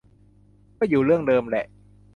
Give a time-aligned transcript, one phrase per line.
[0.77, 1.65] ก็อยู่เรื่องเดิมแหละ